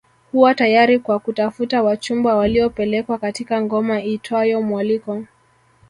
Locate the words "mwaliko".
4.61-5.23